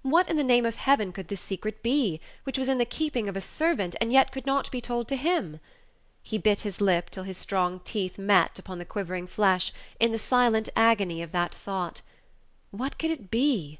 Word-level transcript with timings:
What, 0.00 0.30
in 0.30 0.38
the 0.38 0.42
name 0.42 0.64
of 0.64 0.76
Heaven, 0.76 1.12
could 1.12 1.28
this 1.28 1.42
secret 1.42 1.82
be, 1.82 2.18
which 2.44 2.56
was 2.56 2.66
in 2.66 2.78
the 2.78 2.86
keeping 2.86 3.28
of 3.28 3.36
a 3.36 3.42
servant, 3.42 3.94
and 4.00 4.10
yet 4.10 4.32
could 4.32 4.46
not 4.46 4.70
be 4.70 4.80
told 4.80 5.06
to 5.08 5.16
him? 5.16 5.60
He 6.22 6.38
bit 6.38 6.62
his 6.62 6.80
lip 6.80 7.10
till 7.10 7.24
his 7.24 7.36
strong 7.36 7.80
teeth 7.80 8.16
met 8.16 8.58
upon 8.58 8.78
the 8.78 8.86
quivering 8.86 9.26
flesh, 9.26 9.74
in 10.00 10.12
the 10.12 10.18
silent 10.18 10.70
agony 10.76 11.20
of 11.20 11.32
that 11.32 11.54
thought. 11.54 12.00
What 12.70 12.98
could 12.98 13.10
it 13.10 13.30
be? 13.30 13.78